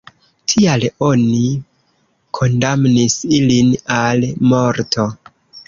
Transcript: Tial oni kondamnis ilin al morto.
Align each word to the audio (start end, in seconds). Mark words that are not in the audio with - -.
Tial 0.53 0.85
oni 1.07 1.41
kondamnis 2.39 3.19
ilin 3.41 3.73
al 4.01 4.29
morto. 4.55 5.09